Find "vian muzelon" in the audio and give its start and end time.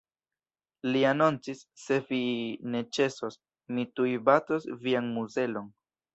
4.89-5.71